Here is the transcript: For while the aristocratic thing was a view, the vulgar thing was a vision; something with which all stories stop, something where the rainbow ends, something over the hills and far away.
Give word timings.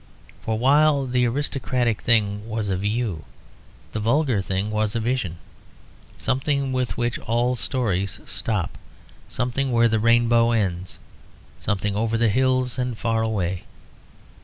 For 0.41 0.57
while 0.57 1.05
the 1.05 1.27
aristocratic 1.27 2.01
thing 2.01 2.49
was 2.49 2.69
a 2.69 2.75
view, 2.75 3.23
the 3.91 3.99
vulgar 3.99 4.41
thing 4.41 4.71
was 4.71 4.95
a 4.95 4.99
vision; 4.99 5.37
something 6.17 6.71
with 6.73 6.97
which 6.97 7.19
all 7.19 7.55
stories 7.55 8.19
stop, 8.25 8.79
something 9.29 9.71
where 9.71 9.87
the 9.87 9.99
rainbow 9.99 10.53
ends, 10.53 10.97
something 11.59 11.95
over 11.95 12.17
the 12.17 12.29
hills 12.29 12.79
and 12.79 12.97
far 12.97 13.21
away. 13.21 13.61